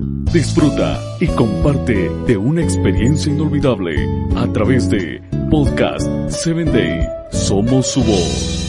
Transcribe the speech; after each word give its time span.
Disfruta 0.00 1.00
y 1.18 1.26
comparte 1.26 2.08
de 2.26 2.36
una 2.36 2.62
experiencia 2.62 3.32
inolvidable 3.32 3.96
a 4.36 4.46
través 4.52 4.88
de 4.88 5.20
Podcast 5.50 6.06
7 6.28 6.64
Day. 6.66 7.08
Somos 7.32 7.88
su 7.88 8.04
voz. 8.04 8.64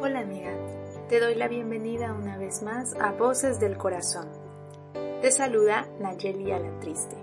Hola 0.00 0.20
amiga, 0.20 0.52
te 1.08 1.20
doy 1.20 1.34
la 1.34 1.48
bienvenida 1.48 2.14
una 2.14 2.38
vez 2.38 2.62
más 2.62 2.94
a 2.98 3.12
Voces 3.12 3.60
del 3.60 3.76
Corazón. 3.76 4.28
Te 5.20 5.32
saluda 5.32 5.86
Nayeli 6.00 6.50
Alatriste. 6.52 7.16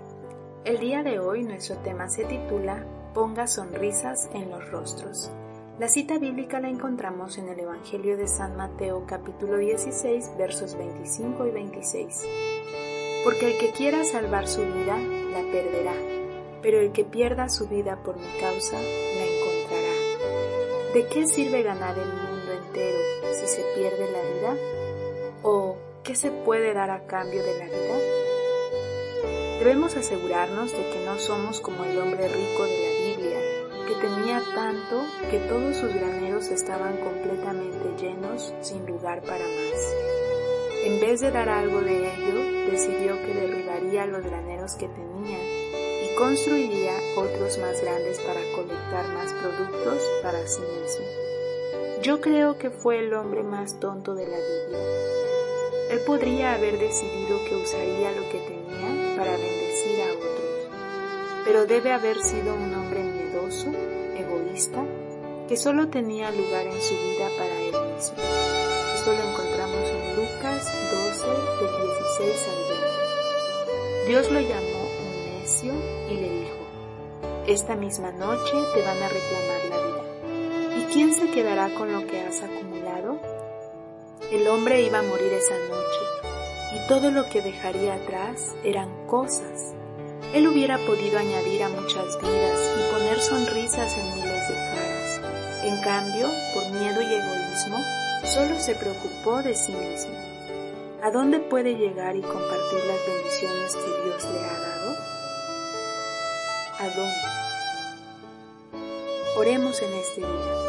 El 0.64 0.78
día 0.78 1.02
de 1.02 1.18
hoy 1.18 1.42
nuestro 1.42 1.78
tema 1.78 2.08
se 2.08 2.24
titula 2.24 2.84
Ponga 3.18 3.48
sonrisas 3.48 4.30
en 4.32 4.48
los 4.48 4.70
rostros. 4.70 5.28
La 5.80 5.88
cita 5.88 6.20
bíblica 6.20 6.60
la 6.60 6.68
encontramos 6.68 7.36
en 7.36 7.48
el 7.48 7.58
Evangelio 7.58 8.16
de 8.16 8.28
San 8.28 8.56
Mateo 8.56 9.06
capítulo 9.08 9.56
16 9.56 10.36
versos 10.38 10.78
25 10.78 11.48
y 11.48 11.50
26. 11.50 12.26
Porque 13.24 13.50
el 13.50 13.58
que 13.58 13.72
quiera 13.72 14.04
salvar 14.04 14.46
su 14.46 14.60
vida, 14.60 14.96
la 14.96 15.42
perderá, 15.50 15.94
pero 16.62 16.78
el 16.78 16.92
que 16.92 17.02
pierda 17.02 17.48
su 17.48 17.66
vida 17.66 18.00
por 18.04 18.14
mi 18.16 18.40
causa, 18.40 18.76
la 18.76 19.24
encontrará. 19.24 20.94
¿De 20.94 21.06
qué 21.08 21.26
sirve 21.26 21.64
ganar 21.64 21.98
el 21.98 22.06
mundo 22.06 22.52
entero 22.52 22.98
si 23.32 23.48
se 23.48 23.64
pierde 23.74 24.12
la 24.12 24.22
vida? 24.22 24.62
¿O 25.42 25.76
qué 26.04 26.14
se 26.14 26.30
puede 26.30 26.72
dar 26.72 26.92
a 26.92 27.04
cambio 27.06 27.42
de 27.42 27.58
la 27.58 27.64
vida? 27.64 28.27
Debemos 29.58 29.96
asegurarnos 29.96 30.70
de 30.70 30.88
que 30.90 31.04
no 31.04 31.18
somos 31.18 31.58
como 31.60 31.84
el 31.84 31.98
hombre 31.98 32.28
rico 32.28 32.62
de 32.62 32.78
la 32.78 33.08
Biblia, 33.08 33.38
que 33.88 33.94
tenía 33.94 34.40
tanto 34.54 35.02
que 35.32 35.40
todos 35.40 35.76
sus 35.76 35.92
graneros 35.92 36.46
estaban 36.48 36.96
completamente 36.98 37.90
llenos 38.00 38.54
sin 38.60 38.86
lugar 38.86 39.20
para 39.22 39.44
más. 39.44 39.94
En 40.84 41.00
vez 41.00 41.20
de 41.20 41.32
dar 41.32 41.48
algo 41.48 41.80
de 41.80 41.96
ello, 41.96 42.70
decidió 42.70 43.20
que 43.20 43.34
derribaría 43.34 44.06
los 44.06 44.22
graneros 44.22 44.74
que 44.74 44.86
tenía 44.86 45.38
y 46.04 46.14
construiría 46.14 46.94
otros 47.16 47.58
más 47.58 47.82
grandes 47.82 48.20
para 48.20 48.40
colectar 48.54 49.08
más 49.08 49.32
productos 49.42 50.08
para 50.22 50.46
sí 50.46 50.60
mismo. 50.60 51.04
Yo 52.00 52.20
creo 52.20 52.58
que 52.58 52.70
fue 52.70 53.00
el 53.00 53.12
hombre 53.12 53.42
más 53.42 53.80
tonto 53.80 54.14
de 54.14 54.28
la 54.28 54.36
Biblia. 54.36 54.78
Él 55.90 56.00
podría 56.06 56.54
haber 56.54 56.78
decidido 56.78 57.42
que 57.48 57.56
usaría 57.56 58.12
lo 58.12 58.22
que 58.30 58.38
tenía 58.38 58.57
para 59.18 59.32
bendecir 59.32 60.00
a 60.00 60.12
otros, 60.12 60.70
pero 61.44 61.66
debe 61.66 61.92
haber 61.92 62.22
sido 62.22 62.54
un 62.54 62.72
hombre 62.72 63.02
miedoso, 63.02 63.66
egoísta, 64.16 64.84
que 65.48 65.56
solo 65.56 65.88
tenía 65.88 66.30
lugar 66.30 66.66
en 66.68 66.80
su 66.80 66.94
vida 66.94 67.28
para 67.36 67.52
él 67.62 67.94
mismo. 67.94 68.14
Esto 68.94 69.12
lo 69.12 69.22
encontramos 69.28 69.88
en 69.90 70.16
Lucas 70.16 70.72
12, 70.92 71.26
del 71.26 71.74
16 72.16 72.48
al 72.48 72.60
20. 74.04 74.06
Dios 74.06 74.30
lo 74.30 74.40
llamó 74.40 74.86
un 75.02 75.40
necio 75.40 75.72
y 76.08 76.14
le 76.14 76.30
dijo, 76.30 76.58
esta 77.48 77.74
misma 77.74 78.12
noche 78.12 78.52
te 78.72 78.82
van 78.82 79.02
a 79.02 79.08
reclamar 79.08 79.64
la 79.68 79.76
vida. 79.78 80.78
¿Y 80.78 80.92
quién 80.92 81.12
se 81.12 81.28
quedará 81.32 81.70
con 81.70 81.92
lo 81.92 82.06
que 82.06 82.20
has 82.20 82.40
acumulado? 82.40 83.18
El 84.30 84.46
hombre 84.46 84.82
iba 84.82 85.00
a 85.00 85.02
morir 85.02 85.32
esa 85.32 85.58
noche 85.68 85.97
y 86.74 86.88
todo 86.88 87.10
lo 87.10 87.28
que 87.28 87.42
dejaría 87.42 87.94
atrás 87.94 88.54
eran 88.64 88.88
cosas. 89.06 89.74
Él 90.34 90.46
hubiera 90.48 90.78
podido 90.78 91.18
añadir 91.18 91.62
a 91.62 91.68
muchas 91.68 92.20
vidas 92.20 92.72
y 92.76 92.92
poner 92.92 93.20
sonrisas 93.20 93.96
en 93.96 94.14
miles 94.16 94.48
de 94.48 94.54
caras. 94.54 95.20
En 95.64 95.80
cambio, 95.80 96.28
por 96.54 96.64
miedo 96.78 97.00
y 97.00 97.14
egoísmo, 97.14 97.78
solo 98.24 98.58
se 98.58 98.74
preocupó 98.74 99.42
de 99.42 99.54
sí 99.54 99.72
mismo. 99.72 100.14
¿A 101.02 101.10
dónde 101.10 101.40
puede 101.40 101.76
llegar 101.76 102.16
y 102.16 102.20
compartir 102.20 102.80
las 102.86 103.06
bendiciones 103.06 103.76
que 103.76 104.02
Dios 104.04 104.24
le 104.24 104.40
ha 104.40 104.58
dado? 104.58 104.96
¿A 106.80 106.88
dónde? 106.88 107.38
Oremos 109.36 109.80
en 109.80 109.94
este 109.94 110.20
día. 110.20 110.68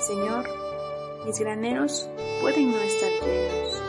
Señor, 0.00 0.48
mis 1.24 1.38
graneros 1.38 2.08
pueden 2.40 2.72
no 2.72 2.78
estar 2.78 3.10
llenos, 3.10 3.82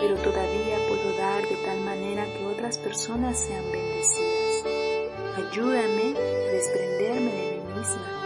pero 0.00 0.16
todavía 0.16 0.78
puedo 0.88 1.16
dar 1.16 1.46
de 1.46 1.56
tal 1.56 1.80
manera 1.80 2.24
que 2.24 2.46
otras 2.46 2.78
personas 2.78 3.38
sean 3.38 3.62
bendecidas. 3.70 4.64
Ayúdame 5.36 6.14
a 6.16 6.52
desprenderme 6.52 7.30
de 7.30 7.60
mí 7.60 7.74
misma 7.76 8.20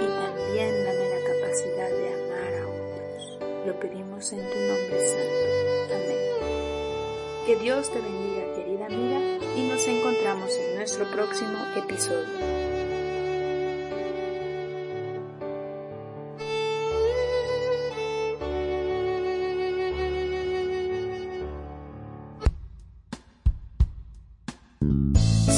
y 0.00 0.06
también 0.06 0.84
dame 0.84 1.08
la 1.08 1.20
capacidad 1.26 1.90
de 1.90 2.14
amar 2.14 2.54
a 2.54 2.68
otros. 2.68 3.38
Lo 3.66 3.80
pedimos 3.80 4.32
en 4.32 4.38
tu 4.38 4.58
nombre 4.58 5.06
santo. 5.08 5.94
Amén. 5.94 7.46
Que 7.46 7.56
Dios 7.56 7.90
te 7.90 8.00
bendiga, 8.00 8.54
querida 8.54 8.86
amiga, 8.86 9.20
y 9.56 9.68
nos 9.68 9.86
encontramos 9.86 10.56
en 10.56 10.76
nuestro 10.76 11.04
próximo 11.10 11.58
episodio. 11.76 12.75